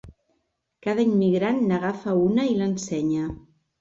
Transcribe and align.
Cada 0.85 1.03
immigrant 1.09 1.61
n'agafa 1.67 2.17
una 2.23 2.47
i 2.55 2.59
l'ensenya. 2.63 3.29